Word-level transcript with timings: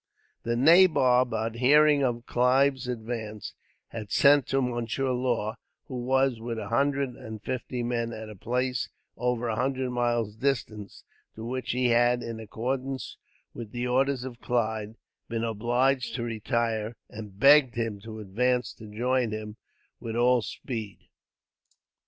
The 0.41 0.55
nabob, 0.55 1.31
on 1.31 1.53
hearing 1.53 2.01
of 2.03 2.25
Clive's 2.25 2.87
advance, 2.87 3.53
had 3.89 4.09
sent 4.11 4.47
to 4.47 4.59
Monsieur 4.59 5.11
Law; 5.11 5.57
who 5.87 5.93
was, 5.97 6.39
with 6.39 6.57
a 6.57 6.69
hundred 6.69 7.11
and 7.11 7.39
fifty 7.39 7.83
men, 7.83 8.11
at 8.11 8.27
a 8.27 8.35
place 8.35 8.89
over 9.15 9.47
a 9.47 9.55
hundred 9.55 9.91
miles 9.91 10.35
distant; 10.35 10.91
to 11.35 11.45
which 11.45 11.69
he 11.73 11.89
had, 11.89 12.23
in 12.23 12.39
accordance 12.39 13.17
with 13.53 13.71
the 13.71 13.85
orders 13.85 14.23
of 14.23 14.41
Clive, 14.41 14.95
been 15.29 15.43
obliged 15.43 16.15
to 16.15 16.23
retire; 16.23 16.95
and 17.07 17.39
begged 17.39 17.75
him 17.75 17.99
to 17.99 18.19
advance 18.21 18.73
to 18.73 18.87
join 18.87 19.29
him, 19.29 19.55
with 19.99 20.15
all 20.15 20.41
speed. 20.41 20.97